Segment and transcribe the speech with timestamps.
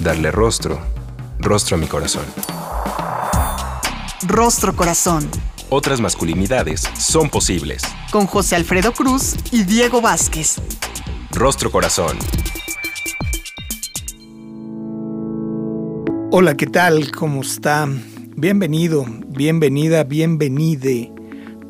[0.00, 0.78] Darle rostro,
[1.38, 2.24] rostro a mi corazón.
[4.26, 5.28] Rostro Corazón.
[5.68, 7.82] Otras masculinidades son posibles.
[8.10, 10.56] Con José Alfredo Cruz y Diego Vázquez.
[11.32, 12.18] Rostro Corazón.
[16.30, 17.10] Hola, ¿qué tal?
[17.12, 17.88] ¿Cómo está?
[18.36, 21.12] Bienvenido, bienvenida, bienvenide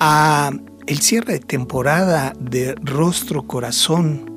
[0.01, 0.51] a
[0.87, 4.36] el cierre de temporada de Rostro Corazón.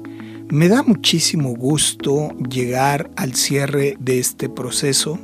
[0.52, 5.20] Me da muchísimo gusto llegar al cierre de este proceso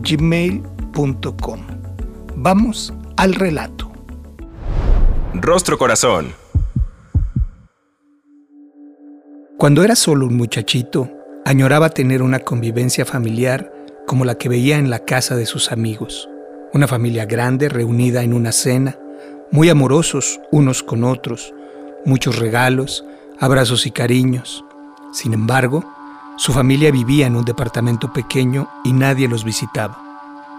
[0.00, 1.60] gmail.com.
[2.36, 3.90] Vamos al relato.
[5.34, 6.34] Rostro Corazón.
[9.56, 11.10] Cuando era solo un muchachito,
[11.44, 13.72] añoraba tener una convivencia familiar
[14.08, 16.30] como la que veía en la casa de sus amigos.
[16.72, 18.98] Una familia grande reunida en una cena,
[19.52, 21.52] muy amorosos unos con otros,
[22.06, 23.04] muchos regalos,
[23.38, 24.64] abrazos y cariños.
[25.12, 25.84] Sin embargo,
[26.38, 30.02] su familia vivía en un departamento pequeño y nadie los visitaba.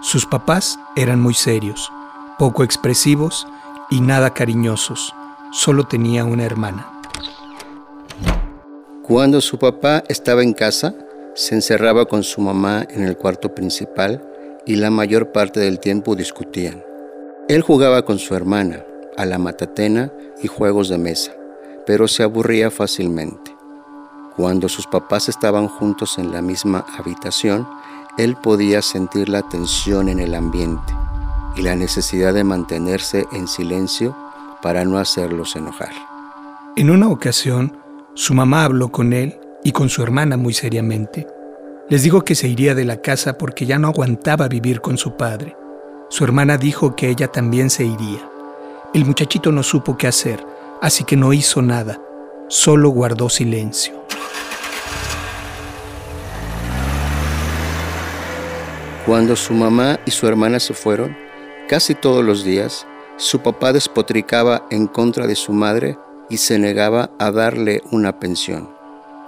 [0.00, 1.90] Sus papás eran muy serios,
[2.38, 3.48] poco expresivos
[3.90, 5.12] y nada cariñosos.
[5.50, 6.86] Solo tenía una hermana.
[9.02, 10.94] Cuando su papá estaba en casa,
[11.34, 14.22] se encerraba con su mamá en el cuarto principal
[14.66, 16.82] y la mayor parte del tiempo discutían.
[17.48, 18.84] Él jugaba con su hermana,
[19.16, 21.32] a la matatena y juegos de mesa,
[21.86, 23.54] pero se aburría fácilmente.
[24.36, 27.66] Cuando sus papás estaban juntos en la misma habitación,
[28.16, 30.94] él podía sentir la tensión en el ambiente
[31.56, 34.16] y la necesidad de mantenerse en silencio
[34.62, 35.92] para no hacerlos enojar.
[36.76, 37.76] En una ocasión,
[38.14, 41.26] su mamá habló con él y con su hermana muy seriamente.
[41.88, 45.16] Les dijo que se iría de la casa porque ya no aguantaba vivir con su
[45.16, 45.56] padre.
[46.08, 48.28] Su hermana dijo que ella también se iría.
[48.94, 50.44] El muchachito no supo qué hacer,
[50.80, 52.00] así que no hizo nada,
[52.48, 53.94] solo guardó silencio.
[59.06, 61.16] Cuando su mamá y su hermana se fueron,
[61.68, 65.98] casi todos los días, su papá despotricaba en contra de su madre
[66.28, 68.79] y se negaba a darle una pensión.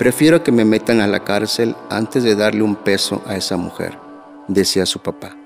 [0.02, 3.96] Prefiero que me metan a la cárcel antes de darle un peso a esa mujer,
[4.48, 5.36] decía su papá.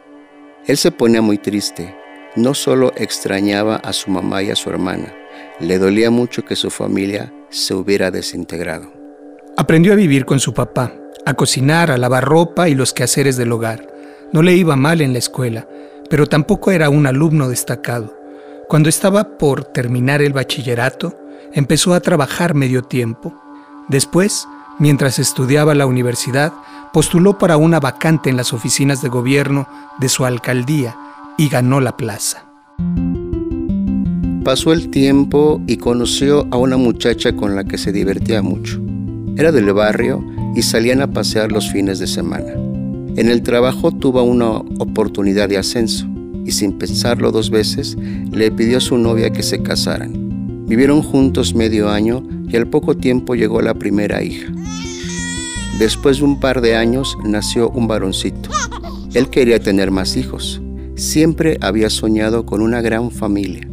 [0.67, 1.95] Él se ponía muy triste.
[2.37, 5.13] No solo extrañaba a su mamá y a su hermana,
[5.61, 8.91] le dolía mucho que su familia se hubiera desintegrado.
[9.59, 10.91] Aprendió a vivir con su papá,
[11.27, 13.87] a cocinar, a lavar ropa y los quehaceres del hogar.
[14.33, 15.69] No le iba mal en la escuela,
[16.09, 18.19] pero tampoco era un alumno destacado.
[18.71, 21.15] Cuando estaba por terminar el bachillerato,
[21.53, 23.43] empezó a trabajar medio tiempo.
[23.89, 24.49] Después,
[24.79, 26.53] mientras estudiaba la universidad,
[26.93, 29.69] postuló para una vacante en las oficinas de gobierno
[30.01, 30.97] de su alcaldía
[31.39, 32.47] y ganó la plaza.
[34.45, 38.81] Pasó el tiempo y conoció a una muchacha con la que se divertía mucho.
[39.37, 40.25] Era del barrio
[40.55, 42.55] y salían a pasear los fines de semana.
[43.17, 46.07] En el trabajo tuvo una oportunidad de ascenso
[46.45, 47.97] y sin pensarlo dos veces
[48.31, 50.65] le pidió a su novia que se casaran.
[50.67, 52.23] Vivieron juntos medio año
[52.57, 54.53] al poco tiempo llegó la primera hija.
[55.79, 58.51] Después de un par de años nació un varoncito.
[59.15, 60.61] Él quería tener más hijos.
[60.95, 63.69] Siempre había soñado con una gran familia,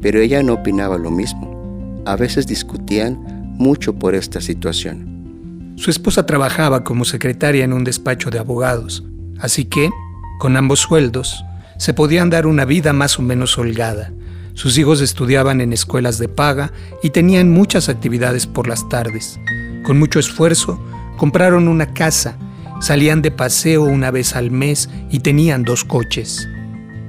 [0.00, 2.02] pero ella no opinaba lo mismo.
[2.04, 3.18] A veces discutían
[3.56, 5.74] mucho por esta situación.
[5.76, 9.04] Su esposa trabajaba como secretaria en un despacho de abogados,
[9.38, 9.90] así que,
[10.38, 11.44] con ambos sueldos,
[11.78, 14.12] se podían dar una vida más o menos holgada
[14.54, 16.72] sus hijos estudiaban en escuelas de paga
[17.02, 19.38] y tenían muchas actividades por las tardes.
[19.84, 20.80] Con mucho esfuerzo,
[21.16, 22.38] compraron una casa,
[22.80, 26.48] salían de paseo una vez al mes y tenían dos coches.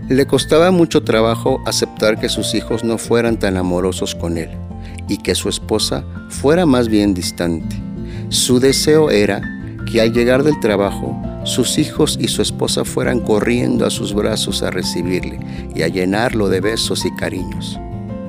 [0.09, 4.49] Le costaba mucho trabajo aceptar que sus hijos no fueran tan amorosos con él,
[5.07, 7.75] y que su esposa fuera más bien distante.
[8.29, 9.41] Su deseo era
[9.91, 14.63] que al llegar del trabajo, sus hijos y su esposa fueran corriendo a sus brazos
[14.63, 15.39] a recibirle
[15.75, 17.79] y a llenarlo de besos y cariños.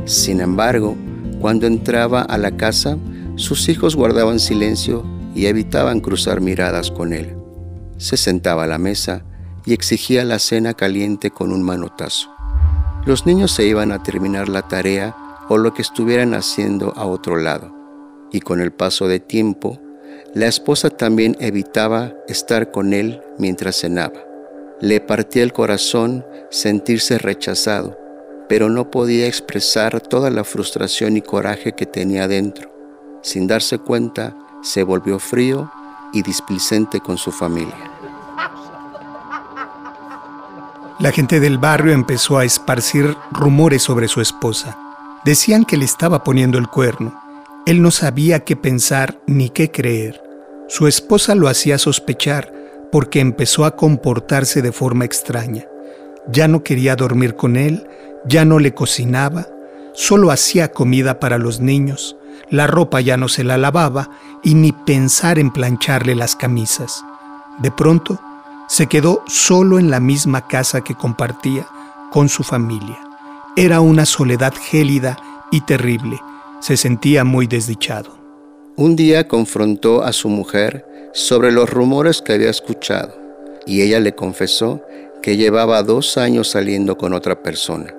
[0.05, 0.95] Sin embargo,
[1.41, 2.99] cuando entraba a la casa,
[3.37, 5.05] sus hijos guardaban silencio
[5.35, 7.37] y evitaban cruzar miradas con él.
[7.97, 9.25] Se sentaba a la mesa
[9.65, 12.31] y exigía la cena caliente con un manotazo.
[13.07, 15.17] Los niños se iban a terminar la tarea
[15.49, 17.75] o lo que estuvieran haciendo a otro lado,
[18.31, 19.81] y con el paso de tiempo,
[20.37, 24.21] la esposa también evitaba estar con él mientras cenaba.
[24.83, 27.99] Le partía el corazón sentirse rechazado,
[28.47, 32.71] pero no podía expresar toda la frustración y coraje que tenía dentro.
[33.23, 35.73] Sin darse cuenta, se volvió frío
[36.13, 37.91] y displicente con su familia.
[40.99, 44.77] La gente del barrio empezó a esparcir rumores sobre su esposa.
[45.25, 47.19] Decían que le estaba poniendo el cuerno.
[47.65, 50.26] Él no sabía qué pensar ni qué creer.
[50.69, 52.53] Su esposa lo hacía sospechar
[52.91, 55.65] porque empezó a comportarse de forma extraña.
[56.29, 57.87] Ya no quería dormir con él,
[58.27, 59.47] ya no le cocinaba,
[59.95, 62.17] solo hacía comida para los niños,
[62.51, 64.11] la ropa ya no se la lavaba
[64.43, 67.05] y ni pensar en plancharle las camisas.
[67.59, 68.21] De pronto,
[68.69, 71.67] se quedó solo en la misma casa que compartía
[72.11, 72.99] con su familia.
[73.57, 75.17] Era una soledad gélida
[75.53, 76.21] y terrible.
[76.61, 78.26] Se sentía muy desdichado.
[78.79, 80.85] Un día confrontó a su mujer
[81.15, 83.17] sobre los rumores que había escuchado
[83.65, 84.83] y ella le confesó
[85.23, 87.95] que llevaba dos años saliendo con otra persona.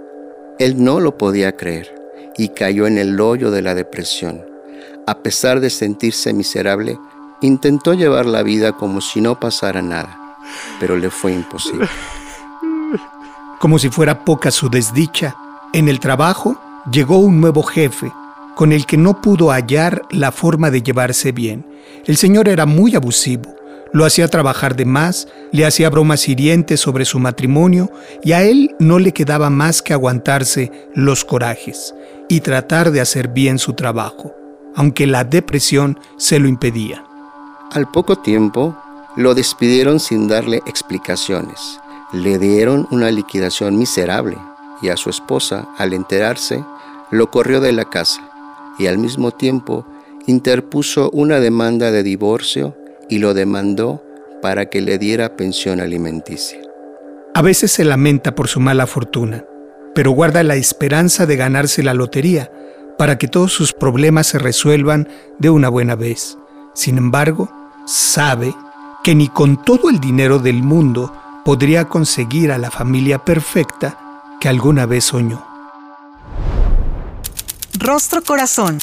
[0.60, 1.96] Él no lo podía creer
[2.38, 4.46] y cayó en el hoyo de la depresión.
[5.08, 7.00] A pesar de sentirse miserable,
[7.42, 10.38] intentó llevar la vida como si no pasara nada,
[10.80, 11.88] pero le fue imposible.
[13.58, 15.36] Como si fuera poca su desdicha,
[15.74, 18.12] en el trabajo llegó un nuevo jefe
[18.58, 21.64] con el que no pudo hallar la forma de llevarse bien.
[22.06, 23.56] El señor era muy abusivo,
[23.94, 27.92] lo hacía trabajar de más, le hacía bromas hirientes sobre su matrimonio
[28.24, 31.94] y a él no le quedaba más que aguantarse los corajes
[32.30, 34.34] y tratar de hacer bien su trabajo,
[34.76, 37.06] aunque la depresión se lo impedía.
[37.74, 38.76] Al poco tiempo,
[39.16, 41.80] lo despidieron sin darle explicaciones.
[42.12, 44.36] Le dieron una liquidación miserable
[44.82, 46.66] y a su esposa, al enterarse,
[47.12, 48.28] lo corrió de la casa
[48.78, 49.86] y al mismo tiempo
[50.26, 52.76] interpuso una demanda de divorcio
[53.10, 54.04] y lo demandó
[54.42, 56.60] para que le diera pensión alimenticia.
[57.34, 59.46] A veces se lamenta por su mala fortuna,
[59.96, 62.52] pero guarda la esperanza de ganarse la lotería
[62.98, 65.08] para que todos sus problemas se resuelvan
[65.38, 66.38] de una buena vez.
[66.74, 67.50] Sin embargo,
[67.86, 68.54] sabe
[69.04, 71.14] que ni con todo el dinero del mundo
[71.46, 73.98] podría conseguir a la familia perfecta
[74.42, 75.57] que alguna vez soñó.
[77.80, 78.80] Rostro Corazón.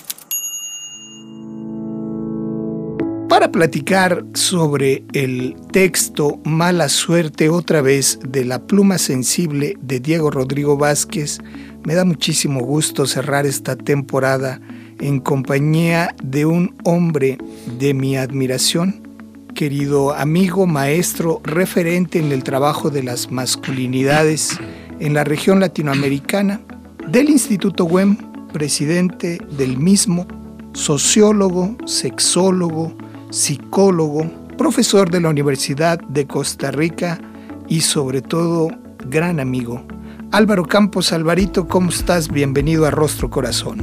[3.29, 10.31] Para platicar sobre el texto Mala Suerte otra vez de la pluma sensible de Diego
[10.31, 11.41] Rodrigo Vázquez,
[11.85, 14.61] me da muchísimo gusto cerrar esta temporada
[15.01, 17.39] en compañía de un hombre
[17.79, 19.09] de mi admiración,
[19.57, 24.57] querido amigo, maestro, referente en el trabajo de las masculinidades
[25.01, 26.61] en la región latinoamericana,
[27.09, 30.29] del Instituto WEM, presidente del mismo,
[30.75, 32.97] sociólogo, sexólogo,
[33.31, 37.21] psicólogo, profesor de la Universidad de Costa Rica
[37.69, 38.69] y sobre todo
[39.11, 39.85] gran amigo.
[40.31, 42.29] Álvaro Campos, Alvarito, ¿cómo estás?
[42.29, 43.83] Bienvenido a Rostro Corazón.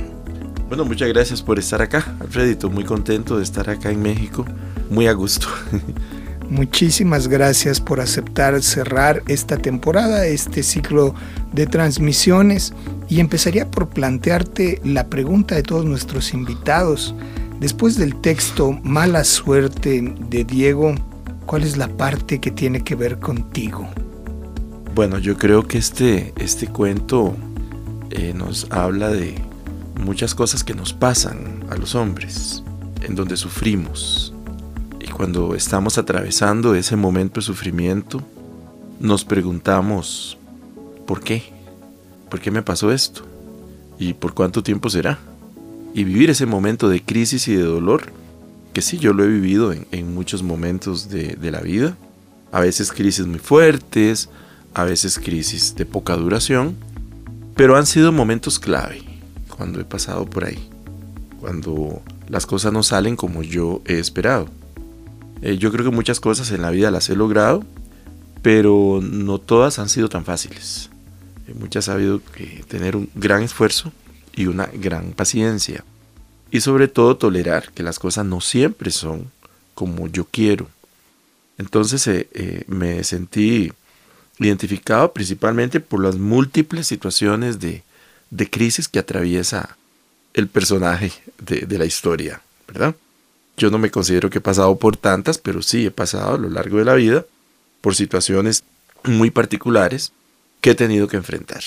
[0.69, 2.69] Bueno, muchas gracias por estar acá, Alfredito.
[2.69, 4.45] Muy contento de estar acá en México.
[4.89, 5.47] Muy a gusto.
[6.51, 11.15] Muchísimas gracias por aceptar cerrar esta temporada, este ciclo
[11.53, 12.73] de transmisiones.
[13.07, 17.15] Y empezaría por plantearte la pregunta de todos nuestros invitados.
[17.61, 20.93] Después del texto Mala Suerte de Diego,
[21.45, 23.87] ¿cuál es la parte que tiene que ver contigo?
[24.93, 27.33] Bueno, yo creo que este, este cuento
[28.09, 29.35] eh, nos habla de
[30.03, 32.61] muchas cosas que nos pasan a los hombres,
[33.03, 34.30] en donde sufrimos.
[35.21, 38.23] Cuando estamos atravesando ese momento de sufrimiento,
[38.99, 40.35] nos preguntamos,
[41.05, 41.43] ¿por qué?
[42.27, 43.21] ¿Por qué me pasó esto?
[43.99, 45.19] ¿Y por cuánto tiempo será?
[45.93, 48.11] y vivir ese momento de crisis y de dolor,
[48.73, 51.95] que sí, yo lo he vivido en, muchos momentos de, la vida,
[52.51, 54.27] a veces crisis muy fuertes,
[54.73, 56.75] a veces crisis de poca duración,
[57.55, 59.03] pero han sido momentos clave
[59.55, 60.67] cuando he pasado por ahí,
[61.39, 64.47] cuando las cosas no salen como yo he esperado.
[65.41, 67.63] Eh, yo creo que muchas cosas en la vida las he logrado,
[68.41, 70.89] pero no todas han sido tan fáciles.
[71.47, 73.91] Eh, muchas ha habido que tener un gran esfuerzo
[74.35, 75.83] y una gran paciencia.
[76.53, 79.31] y sobre todo tolerar que las cosas no siempre son
[79.73, 80.67] como yo quiero.
[81.57, 83.71] Entonces eh, me sentí
[84.37, 87.83] identificado principalmente por las múltiples situaciones de,
[88.49, 89.77] crisis que atraviesa
[90.33, 92.95] el personaje de, de, la historia, ¿verdad?
[93.61, 96.49] Yo no me considero que he pasado por tantas, pero sí he pasado a lo
[96.49, 97.27] largo de la vida
[97.81, 98.63] por situaciones
[99.03, 100.13] muy particulares
[100.61, 101.61] que he tenido que enfrentar.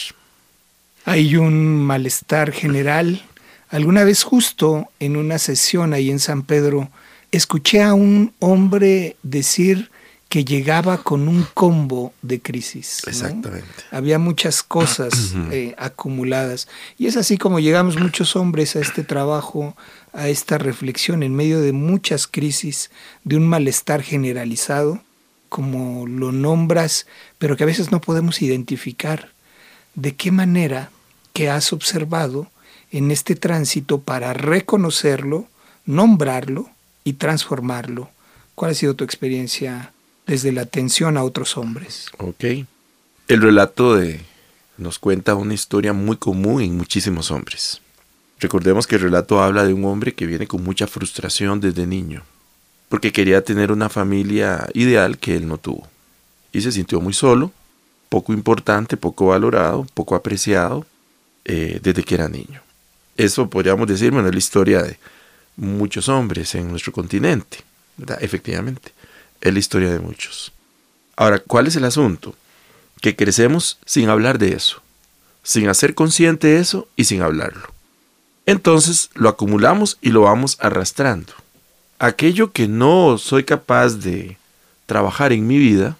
[1.04, 3.22] Hay un malestar general.
[3.68, 6.90] Alguna vez justo en una sesión ahí en San Pedro,
[7.30, 9.92] escuché a un hombre decir
[10.34, 13.02] que llegaba con un combo de crisis.
[13.06, 13.68] Exactamente.
[13.92, 16.66] Había muchas cosas eh, acumuladas.
[16.98, 19.76] Y es así como llegamos muchos hombres a este trabajo,
[20.12, 22.90] a esta reflexión en medio de muchas crisis,
[23.22, 25.00] de un malestar generalizado,
[25.48, 27.06] como lo nombras,
[27.38, 29.30] pero que a veces no podemos identificar.
[29.94, 30.90] ¿De qué manera
[31.32, 32.50] que has observado
[32.90, 35.46] en este tránsito para reconocerlo,
[35.86, 36.68] nombrarlo
[37.04, 38.10] y transformarlo?
[38.56, 39.93] ¿Cuál ha sido tu experiencia
[40.26, 42.06] desde la atención a otros hombres?
[42.18, 42.44] Ok.
[43.28, 43.98] El relato
[44.76, 47.80] nos cuenta una historia muy común en muchísimos hombres.
[48.40, 52.22] Recordemos que el relato habla de un hombre que viene con mucha frustración desde niño
[52.94, 55.88] porque quería tener una familia ideal que él no tuvo.
[56.52, 57.50] Y se sintió muy solo,
[58.08, 60.86] poco importante, poco valorado, poco apreciado
[61.44, 62.62] eh, desde que era niño.
[63.16, 64.96] Eso podríamos decir, bueno, es la historia de
[65.56, 67.58] muchos hombres en nuestro continente.
[68.20, 68.92] Efectivamente,
[69.44, 70.50] es la historia de muchos.
[71.14, 72.34] Ahora, ¿cuál es el asunto?
[73.00, 74.82] Que crecemos sin hablar de eso,
[75.44, 77.72] sin hacer consciente eso y sin hablarlo.
[78.46, 81.32] Entonces lo acumulamos y lo vamos arrastrando
[81.98, 84.36] aquello que no soy capaz de
[84.86, 85.96] trabajar en mi vida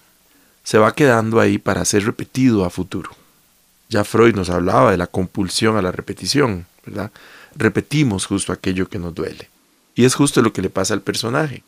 [0.63, 3.11] se va quedando ahí para ser repetido a futuro.
[3.89, 7.11] Ya Freud nos hablaba de la compulsión a la repetición, ¿verdad?
[7.55, 9.49] Repetimos justo aquello que nos duele.
[9.93, 11.63] Y es justo lo que le pasa al personaje.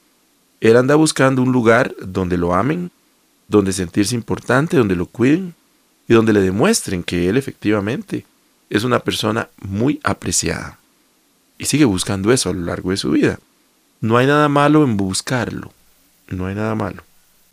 [0.59, 2.91] Él anda buscando un lugar donde lo amen,
[3.47, 5.53] donde sentirse importante, donde lo cuiden
[6.07, 8.25] y donde le demuestren que él efectivamente
[8.69, 10.79] es una persona muy apreciada.
[11.57, 13.39] Y sigue buscando eso a lo largo de su vida.
[14.01, 15.71] No hay nada malo en buscarlo.
[16.27, 17.03] No hay nada malo.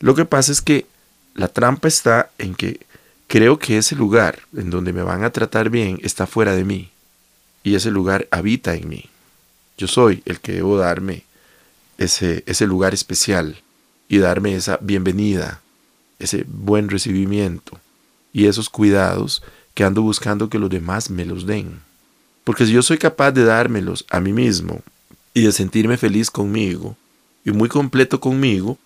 [0.01, 0.87] Lo que pasa es que
[1.35, 2.81] la trampa está en que
[3.29, 6.91] creo que ese lugar en donde me van a tratar bien está fuera de mí.
[7.63, 9.09] Y ese lugar habita en mí.
[9.79, 11.25] Yo soy el que debo darme
[11.99, 13.63] ese, ese lugar especial
[14.09, 15.61] y darme esa bienvenida,
[16.19, 17.79] ese buen recibimiento
[18.33, 19.43] y esos cuidados
[19.75, 21.81] que ando buscando que los demás me los den.
[22.45, 24.83] Porque si yo soy capaz de dármelos a mí mismo
[25.33, 26.97] y de sentirme feliz conmigo
[27.45, 28.79] y muy completo conmigo,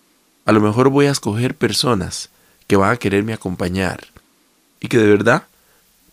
[0.45, 2.29] a lo mejor voy a escoger personas
[2.67, 4.07] que van a quererme acompañar
[4.79, 5.45] y que de verdad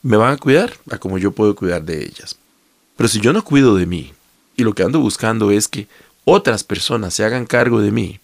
[0.02, 2.36] me van a cuidar a como yo puedo cuidar de ellas.
[2.96, 4.12] Pero si yo no cuido de mí
[4.56, 5.88] y lo que ando buscando es que
[6.28, 8.18] otras personas se hagan cargo de mí,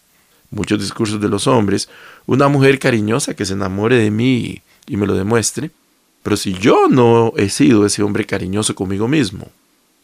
[0.50, 1.88] muchos discursos de los hombres,
[2.26, 5.70] una mujer cariñosa que se enamore de mí y me lo demuestre,
[6.24, 9.46] pero si yo no he sido ese hombre cariñoso conmigo mismo,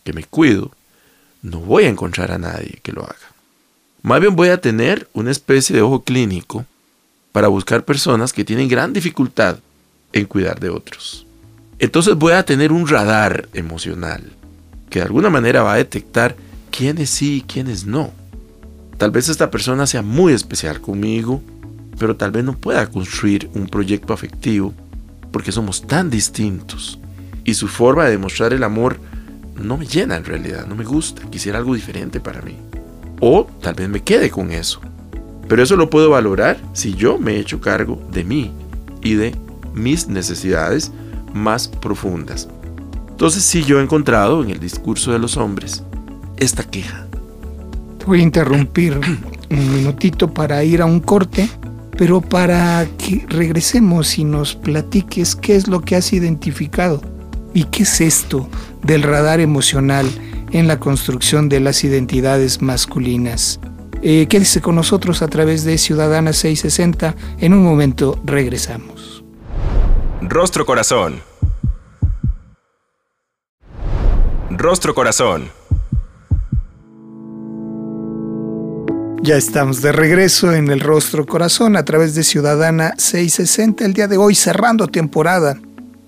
[0.04, 0.70] que me cuido,
[1.42, 3.16] no voy a encontrar a nadie que lo haga.
[4.02, 6.64] Más bien voy a tener una especie de ojo clínico
[7.32, 9.58] para buscar personas que tienen gran dificultad
[10.12, 11.26] en cuidar de otros.
[11.80, 14.22] Entonces voy a tener un radar emocional
[14.88, 16.36] que de alguna manera va a detectar
[16.70, 18.10] quiénes sí y quiénes no.
[18.96, 21.42] Tal vez esta persona sea muy especial conmigo,
[21.98, 24.74] pero tal vez no pueda construir un proyecto afectivo
[25.32, 26.98] porque somos tan distintos
[27.44, 28.98] y su forma de demostrar el amor
[29.56, 32.56] no me llena en realidad, no me gusta, quisiera algo diferente para mí.
[33.20, 34.80] O tal vez me quede con eso.
[35.48, 38.52] Pero eso lo puedo valorar si yo me he hecho cargo de mí
[39.02, 39.34] y de
[39.74, 40.92] mis necesidades
[41.32, 42.48] más profundas.
[43.08, 45.82] Entonces sí yo he encontrado en el discurso de los hombres
[46.38, 47.06] esta queja.
[48.06, 48.98] Voy a interrumpir
[49.50, 51.48] un minutito para ir a un corte,
[51.96, 57.02] pero para que regresemos y nos platiques qué es lo que has identificado
[57.54, 58.48] y qué es esto
[58.82, 60.06] del radar emocional
[60.52, 63.60] en la construcción de las identidades masculinas.
[64.02, 67.16] Eh, quédese con nosotros a través de Ciudadana 660.
[67.40, 69.24] En un momento regresamos.
[70.22, 71.20] Rostro Corazón.
[74.50, 75.57] Rostro Corazón.
[79.20, 83.84] Ya estamos de regreso en el Rostro Corazón a través de Ciudadana 660.
[83.84, 85.58] El día de hoy cerrando temporada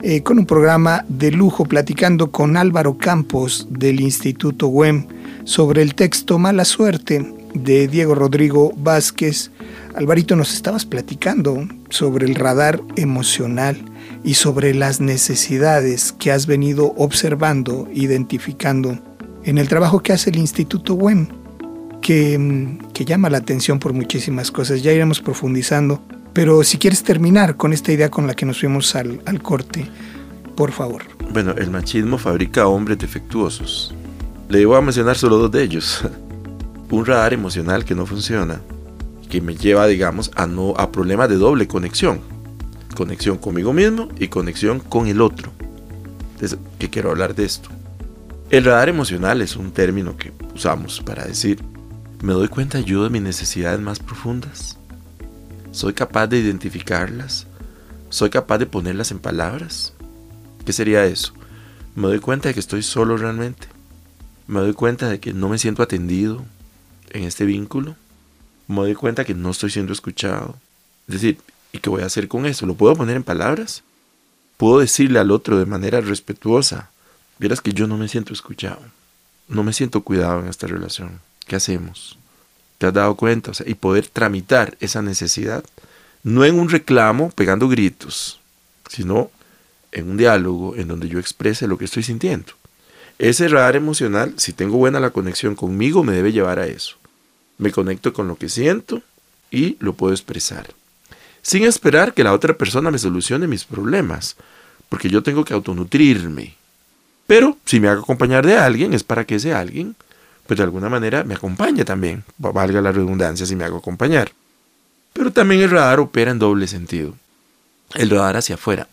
[0.00, 5.08] eh, con un programa de lujo platicando con Álvaro Campos del Instituto WEM
[5.44, 9.50] sobre el texto Mala Suerte de Diego Rodrigo Vázquez.
[9.96, 13.76] Alvarito, nos estabas platicando sobre el radar emocional
[14.22, 18.98] y sobre las necesidades que has venido observando, identificando
[19.42, 21.39] en el trabajo que hace el Instituto WEM,
[22.00, 24.82] que, mm, que llama la atención por muchísimas cosas.
[24.82, 26.02] Ya iremos profundizando,
[26.32, 29.86] pero si quieres terminar con esta idea con la que nos fuimos al, al corte,
[30.56, 31.02] por favor.
[31.32, 33.94] Bueno, el machismo fabrica hombres defectuosos.
[34.48, 36.02] Le voy a mencionar solo dos de ellos.
[36.90, 38.60] Un radar emocional que no funciona,
[39.28, 42.20] que me lleva, digamos, a, no, a problemas de doble conexión.
[42.96, 45.52] Conexión conmigo mismo y conexión con el otro.
[46.34, 47.68] Entonces, ¿qué quiero hablar de esto?
[48.50, 51.62] El radar emocional es un término que usamos para decir,
[52.22, 54.76] me doy cuenta yo de mis necesidades más profundas.
[55.72, 57.46] Soy capaz de identificarlas.
[58.10, 59.94] Soy capaz de ponerlas en palabras.
[60.66, 61.32] ¿Qué sería eso?
[61.94, 63.68] Me doy cuenta de que estoy solo realmente.
[64.46, 66.44] Me doy cuenta de que no me siento atendido
[67.10, 67.96] en este vínculo.
[68.68, 70.56] Me doy cuenta que no estoy siendo escuchado.
[71.08, 71.38] Es decir,
[71.72, 72.66] ¿y qué voy a hacer con eso?
[72.66, 73.82] ¿Lo puedo poner en palabras?
[74.58, 76.90] ¿Puedo decirle al otro de manera respetuosa?
[77.38, 78.82] Vieras que yo no me siento escuchado.
[79.48, 81.29] No me siento cuidado en esta relación.
[81.50, 82.16] ¿Qué hacemos?
[82.78, 83.50] ¿Te has dado cuenta?
[83.66, 85.64] y poder tramitar esa necesidad,
[86.22, 88.38] no en un reclamo pegando gritos,
[88.88, 89.32] sino
[89.90, 92.52] en un diálogo en donde yo exprese lo que estoy sintiendo.
[93.18, 96.98] Ese radar emocional, si tengo buena la conexión conmigo, me debe llevar a eso.
[97.58, 99.02] Me conecto con lo que siento
[99.50, 100.72] y lo puedo expresar.
[101.42, 104.36] Sin esperar que la otra persona me solucione mis problemas,
[104.88, 106.54] porque yo tengo que autonutrirme.
[107.26, 109.96] Pero si me hago acompañar de alguien, es para que ese alguien,
[110.50, 114.32] pues de alguna manera me acompañe también, valga la redundancia si me hago acompañar.
[115.12, 117.14] Pero también el radar opera en doble sentido.
[117.94, 118.88] El radar hacia afuera.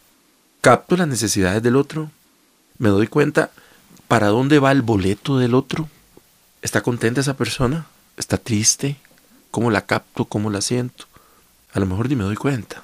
[0.61, 2.11] Capto las necesidades del otro,
[2.77, 3.49] me doy cuenta
[4.07, 5.89] ¿Para dónde va el boleto del otro?
[6.61, 7.87] ¿Está contenta esa persona?
[8.17, 8.97] ¿Está triste?
[9.49, 10.25] ¿Cómo la capto?
[10.25, 11.05] ¿Cómo la siento?
[11.73, 12.83] A lo mejor ni me doy cuenta.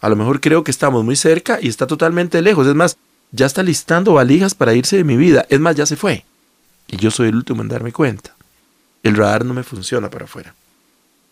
[0.00, 2.66] A lo mejor creo que estamos muy cerca y está totalmente lejos.
[2.66, 2.96] Es más,
[3.30, 5.46] ya está listando valijas para irse de mi vida.
[5.48, 6.24] Es más, ya se fue.
[6.88, 8.34] Y yo soy el último en darme cuenta.
[9.02, 10.54] El radar no me funciona para afuera.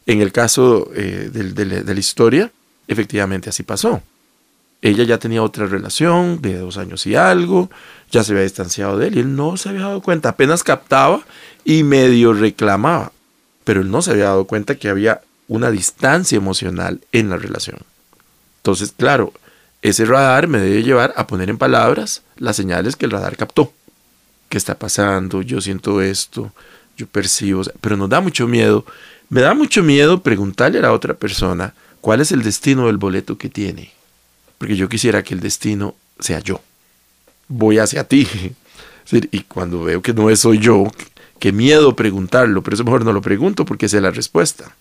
[0.07, 2.53] En el caso eh, de la historia,
[2.87, 4.03] efectivamente así pasó.
[4.83, 7.71] Ella ya tenía otra relación de dos años y algo,
[8.11, 11.23] ya se había distanciado de él y él no se había dado cuenta, apenas captaba
[11.65, 13.11] y medio reclamaba,
[13.65, 17.79] pero él no se había dado cuenta que había una distancia emocional en la relación.
[18.59, 19.33] Entonces, claro,
[19.83, 23.73] ese radar me debe llevar a poner en palabras las señales que el radar captó.
[24.49, 25.43] ¿Qué está pasando?
[25.43, 26.53] Yo siento esto,
[26.97, 28.85] yo percibo, pero nos da mucho miedo.
[29.29, 33.37] Me da mucho miedo preguntarle a la otra persona cuál es el destino del boleto
[33.37, 33.97] que tiene
[34.59, 36.61] porque yo quisiera que el destino sea yo.
[37.49, 38.27] Voy hacia ti.
[39.31, 40.91] Y cuando veo que no soy yo,
[41.39, 44.75] qué miedo preguntarlo, pero eso mejor no lo pregunto porque sé la respuesta.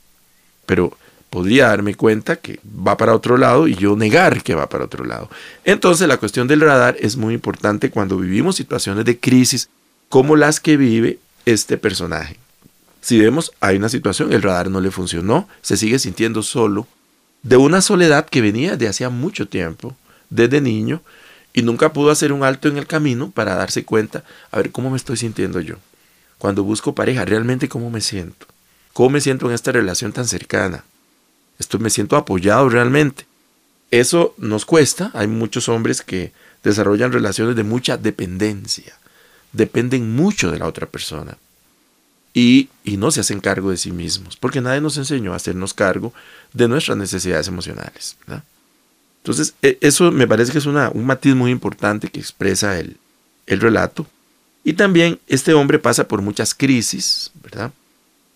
[0.66, 0.98] Pero
[1.30, 5.04] podría darme cuenta que va para otro lado y yo negar que va para otro
[5.04, 5.30] lado.
[5.64, 9.70] Entonces la cuestión del radar es muy importante cuando vivimos situaciones de crisis
[10.10, 12.38] como las que vive este personaje.
[13.02, 16.88] Si vemos, hay una situación, el radar no le funcionó, se sigue sintiendo solo,
[17.44, 19.96] de una soledad que venía de hacía mucho tiempo,
[20.32, 21.02] desde niño,
[21.54, 24.90] y nunca pudo hacer un alto en el camino para darse cuenta, a ver cómo
[24.90, 25.76] me estoy sintiendo yo.
[26.40, 28.48] Cuando busco pareja, realmente cómo me siento.
[28.94, 30.84] ¿Cómo me siento en esta relación tan cercana?
[31.60, 33.26] Esto me siento apoyado realmente.
[33.92, 35.12] Eso nos cuesta.
[35.14, 36.32] Hay muchos hombres que
[36.64, 38.98] desarrollan relaciones de mucha dependencia.
[39.54, 41.38] Dependen mucho de la otra persona
[42.36, 46.14] y, no se hacen cargo de sí mismos, porque nadie nos enseñó a hacernos cargo
[46.52, 48.18] de nuestras necesidades emocionales.
[49.24, 52.98] Entonces, e, eso me parece que es una, un matiz muy importante que expresa el,
[53.48, 54.06] el relato.
[54.66, 57.72] Y también este hombre pasa por muchas crisis, ¿verdad?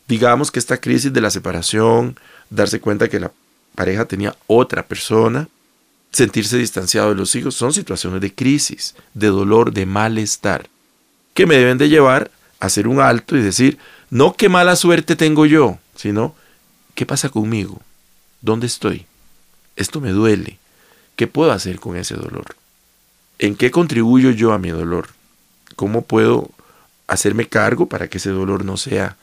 [0.10, 2.20] Digamos que esta crisis de la separación,
[2.50, 3.32] darse cuenta que la
[3.76, 5.48] pareja tenía otra persona,
[6.12, 10.68] sentirse distanciado de los hijos, son situaciones de crisis, de dolor, de malestar,
[11.34, 13.78] que me deben de llevar hacer un alto y decir,
[14.10, 16.36] no qué mala suerte tengo yo, sino
[16.96, 17.80] qué pasa conmigo,
[18.42, 19.06] dónde estoy,
[19.76, 20.58] esto me duele,
[21.16, 22.56] qué puedo hacer con ese dolor,
[23.38, 25.10] en qué contribuyo yo a mi dolor,
[25.76, 26.50] cómo puedo
[27.06, 29.16] hacerme cargo para que ese dolor no sea,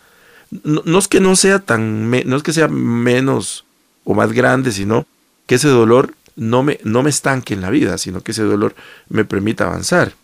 [0.51, 3.65] no, es que no sea tan, no es que sea menos
[4.05, 5.07] o más grande, sino
[5.47, 8.75] que ese dolor no me, no me estanque en la vida, sino que ese dolor
[9.09, 10.15] me permita avanzar.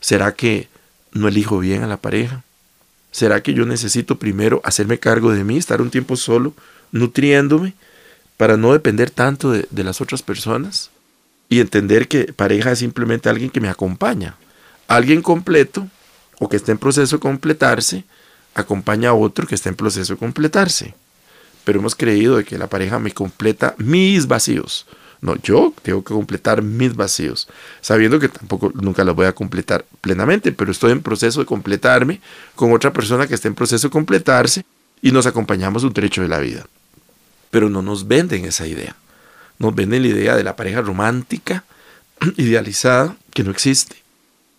[0.00, 0.68] ¿Será que
[1.12, 2.42] no elijo bien a la pareja?
[3.12, 6.54] ¿Será que yo necesito primero hacerme cargo de mí, estar un tiempo solo,
[6.92, 7.74] nutriéndome,
[8.36, 10.90] para no depender tanto de, las otras personas?
[11.48, 14.36] Y entender que pareja es simplemente alguien que me acompaña.
[14.86, 15.88] Alguien completo
[16.38, 18.04] o que está en proceso de completarse,
[18.54, 20.94] acompaña a otro que está en proceso de completarse.
[21.64, 24.86] Pero hemos creído de que la pareja me completa mis vacíos,
[25.22, 27.46] No, yo tengo que completar mis vacíos,
[27.82, 32.22] sabiendo que tampoco nunca los voy a completar plenamente, pero estoy en proceso de completarme
[32.54, 34.64] con otra persona que está en proceso de completarse
[35.02, 36.66] y nos acompañamos un trecho de la vida.
[37.50, 38.96] Pero no nos venden esa idea.
[39.58, 41.64] Nos venden la idea de la pareja romántica,
[42.38, 43.99] idealizada, que no existe.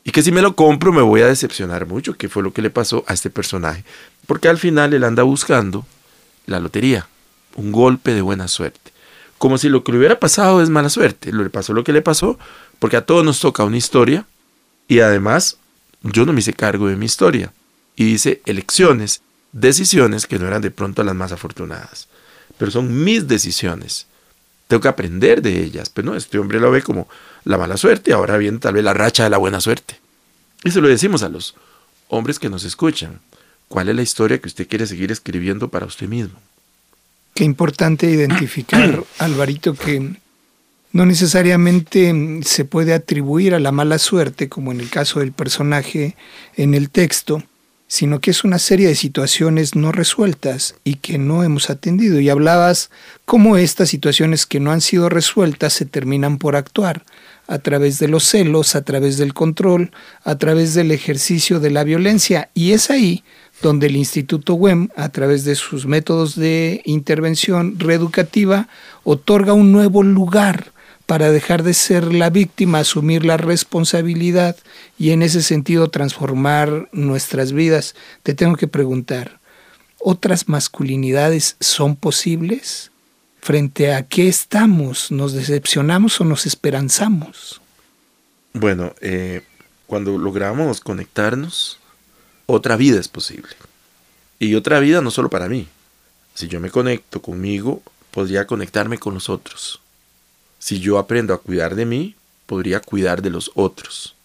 [0.03, 2.61] Y que si me lo compro me voy a decepcionar mucho, que fue lo que
[2.61, 3.83] le pasó a este personaje.
[4.25, 5.85] Porque al final él anda buscando
[6.45, 7.07] la lotería,
[7.55, 8.91] un golpe de buena suerte
[9.41, 11.33] como si lo que le hubiera pasado es mala suerte.
[11.33, 12.37] Le pasó lo que le pasó,
[12.77, 14.27] porque a todos nos toca una historia
[14.87, 15.57] y además
[16.03, 17.51] yo no me hice cargo de mi historia.
[17.95, 22.07] Y hice elecciones, decisiones que no eran de pronto las más afortunadas,
[22.59, 24.05] pero son mis decisiones.
[24.71, 27.09] Tengo que aprender de ellas, pero no, este hombre lo ve como
[27.43, 29.99] la mala suerte, ahora viene tal vez la racha de la buena suerte.
[30.63, 31.55] Y se lo decimos a los
[32.07, 33.19] hombres que nos escuchan.
[33.67, 36.39] ¿Cuál es la historia que usted quiere seguir escribiendo para usted mismo?
[37.33, 40.15] Qué importante identificar, Alvarito, que
[40.93, 46.15] no necesariamente se puede atribuir a la mala suerte, como en el caso del personaje
[46.55, 47.43] en el texto,
[47.91, 52.21] sino que es una serie de situaciones no resueltas y que no hemos atendido.
[52.21, 52.89] Y hablabas
[53.25, 57.03] cómo estas situaciones que no han sido resueltas se terminan por actuar
[57.47, 59.91] a través de los celos, a través del control,
[60.23, 62.49] a través del ejercicio de la violencia.
[62.53, 63.25] Y es ahí
[63.61, 68.69] donde el Instituto WEM, a través de sus métodos de intervención reeducativa,
[69.03, 70.71] otorga un nuevo lugar
[71.11, 74.55] para dejar de ser la víctima, asumir la responsabilidad
[74.97, 77.95] y en ese sentido transformar nuestras vidas.
[78.23, 79.41] Te tengo que preguntar,
[79.99, 82.91] ¿otras masculinidades son posibles?
[83.41, 85.11] ¿Frente a qué estamos?
[85.11, 87.59] ¿Nos decepcionamos o nos esperanzamos?
[88.53, 89.41] Bueno, eh,
[89.87, 91.77] cuando logramos conectarnos,
[92.45, 93.51] otra vida es posible.
[94.39, 95.67] Y otra vida no solo para mí.
[96.35, 99.80] Si yo me conecto conmigo, podría conectarme con los otros.
[100.61, 104.15] Si yo aprendo a cuidar de mí, podría cuidar de los otros.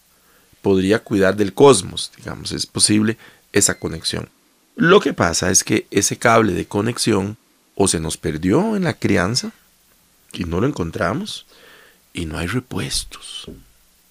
[0.61, 3.17] Podría cuidar del cosmos, digamos, es posible
[3.53, 4.29] esa conexión.
[4.77, 7.39] Lo que pasa es que ese cable de conexión
[7.75, 9.53] o se nos perdió en la crianza
[10.35, 11.47] y no lo encontramos
[12.13, 13.51] y no hay repuestos.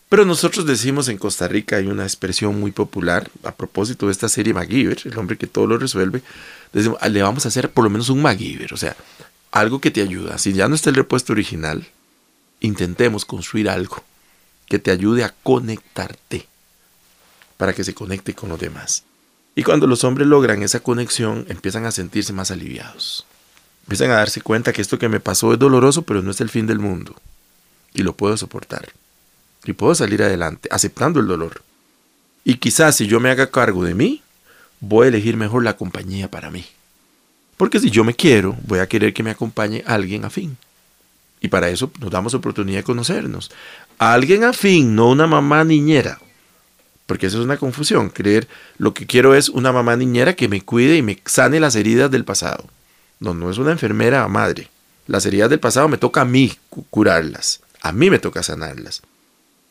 [0.10, 4.30] Pero nosotros decimos en Costa Rica, hay una expresión muy popular a propósito de esta
[4.30, 6.24] serie MacGyver, el hombre que todo lo resuelve,
[7.02, 8.96] ah, le vamos a hacer por lo menos un MacGyver, o sea,
[9.52, 10.40] algo que te ayuda.
[10.40, 11.88] Si ya no está el repuesto original,
[12.66, 14.04] intentemos construir algo
[14.68, 16.48] que te ayude a conectarte
[17.58, 19.04] para que se conecte con los demás.
[19.56, 23.26] Y cuando los hombres logran esa conexión, empiezan a sentirse más aliviados.
[23.84, 26.50] Empiezan a darse cuenta que esto que me pasó es doloroso, pero no es el
[26.50, 27.16] fin del mundo.
[27.94, 28.90] Y lo puedo soportar
[29.66, 31.62] y puedo salir adelante aceptando el dolor.
[32.44, 34.22] Y quizás si yo me haga cargo de mí,
[34.80, 36.66] voy a elegir mejor la compañía para mí.
[37.58, 40.58] Porque si yo me quiero, voy a querer que me acompañe alguien afín.
[41.46, 43.52] Y para eso nos damos oportunidad de conocernos.
[44.00, 46.18] alguien afín, no una mamá niñera.
[47.06, 48.10] Porque eso es una confusión.
[48.10, 48.48] Creer
[48.80, 52.10] lo que quiero es una mamá niñera que me cuide y me sane las heridas
[52.10, 52.66] del pasado.
[53.20, 54.70] No, no es una enfermera madre.
[55.06, 56.52] Las heridas del pasado me toca a mí
[56.90, 57.62] curarlas.
[57.80, 59.04] A mí me toca sanarlas.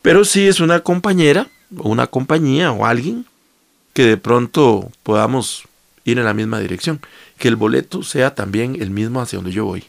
[0.01, 3.25] Pero sí es una compañera, o una compañía o alguien
[3.91, 5.63] que de pronto podamos
[6.05, 7.01] ir en la misma dirección.
[7.37, 9.83] Que el boleto sea también el mismo hacia donde yo voy.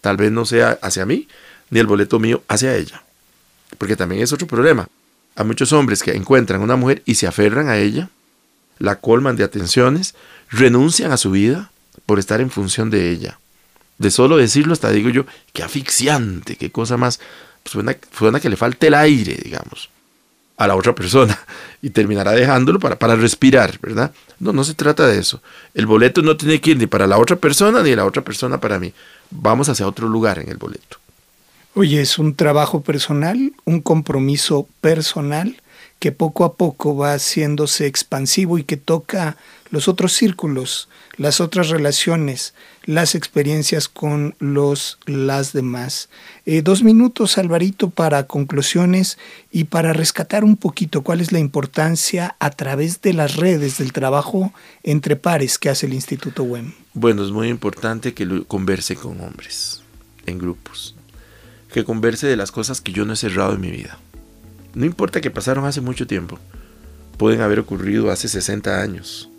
[0.00, 1.28] Tal vez no sea hacia mí,
[1.70, 3.02] ni el boleto mío hacia ella.
[3.78, 4.88] Porque también es otro problema.
[5.36, 8.10] Hay muchos hombres que encuentran una mujer y se aferran a ella,
[8.78, 10.14] la colman de atenciones,
[10.50, 11.70] renuncian a su vida
[12.06, 13.38] por estar en función de ella.
[13.98, 17.20] De solo decirlo hasta digo yo, qué asfixiante, qué cosa más
[17.64, 19.90] suena, suena que le falte el aire, digamos,
[20.56, 21.38] a la otra persona
[21.82, 24.12] y terminará dejándolo para, para respirar, ¿verdad?
[24.38, 25.42] No, no se trata de eso.
[25.74, 28.60] El boleto no tiene que ir ni para la otra persona ni la otra persona
[28.60, 28.92] para mí.
[29.30, 30.98] Vamos hacia otro lugar en el boleto.
[31.74, 35.60] Oye, es un trabajo personal, un compromiso personal
[36.00, 39.36] que poco a poco va haciéndose expansivo y que toca
[39.70, 42.54] los otros círculos, las otras relaciones,
[42.86, 46.08] las experiencias con los las demás.
[46.46, 49.18] Eh, dos minutos, Alvarito, para conclusiones
[49.52, 53.92] y para rescatar un poquito cuál es la importancia a través de las redes del
[53.92, 56.79] trabajo entre pares que hace el Instituto WEM.
[56.92, 59.82] Bueno, es muy importante que converse con hombres
[60.26, 60.96] en grupos,
[61.72, 63.96] que converse de las cosas que yo no he cerrado en mi vida.
[64.74, 66.40] No importa que pasaron hace mucho tiempo,
[67.16, 69.30] pueden haber ocurrido hace 60 años.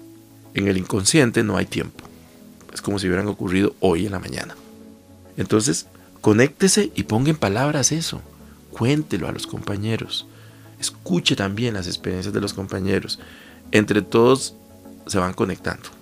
[0.53, 2.05] En el inconsciente no hay tiempo.
[2.73, 4.55] Es como si hubieran ocurrido hoy en la mañana.
[5.35, 5.87] Entonces,
[6.21, 8.21] conéctese y ponga en palabras eso.
[8.71, 10.25] Cuéntelo a los compañeros.
[10.79, 13.19] Escuche también las experiencias de los compañeros.
[13.71, 14.55] Entre todos
[15.05, 16.00] se van conectando.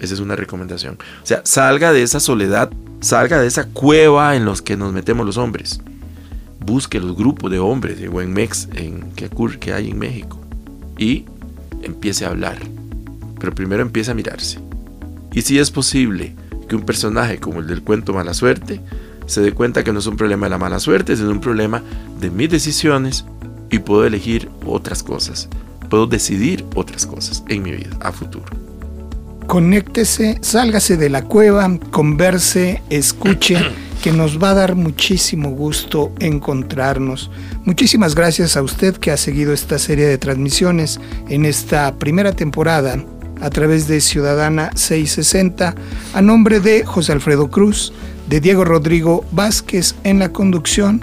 [0.00, 0.98] Esa es una recomendación.
[1.22, 5.26] O sea, salga de esa soledad, salga de esa cueva en los que nos metemos
[5.26, 5.80] los hombres.
[6.60, 10.40] Busque los grupos de hombres de buen mex en, que, que hay en México
[10.98, 11.24] y
[11.82, 12.58] empiece a hablar.
[13.40, 14.58] Pero primero empiece a mirarse.
[15.32, 16.34] Y si es posible
[16.68, 18.80] que un personaje como el del cuento Mala Suerte
[19.28, 21.82] se dé cuenta que no es un problema de la mala suerte, es un problema
[22.18, 23.26] de mis decisiones
[23.70, 25.48] y puedo elegir otras cosas.
[25.90, 28.67] Puedo decidir otras cosas en mi vida a futuro.
[29.48, 33.56] Conéctese, sálgase de la cueva, converse, escuche,
[34.02, 37.30] que nos va a dar muchísimo gusto encontrarnos.
[37.64, 43.02] Muchísimas gracias a usted que ha seguido esta serie de transmisiones en esta primera temporada
[43.40, 45.74] a través de Ciudadana 660,
[46.12, 47.94] a nombre de José Alfredo Cruz,
[48.28, 51.02] de Diego Rodrigo Vázquez en la conducción,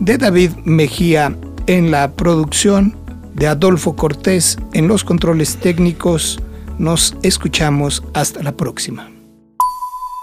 [0.00, 1.36] de David Mejía
[1.68, 2.96] en la producción,
[3.34, 6.40] de Adolfo Cortés en los controles técnicos.
[6.78, 9.08] Nos escuchamos hasta la próxima.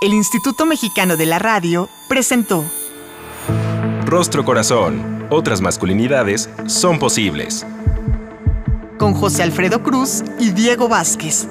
[0.01, 2.65] El Instituto Mexicano de la Radio presentó
[4.05, 5.27] Rostro Corazón.
[5.29, 7.65] Otras masculinidades son posibles.
[8.97, 11.47] con José Alfredo Cruz y Diego Vázquez.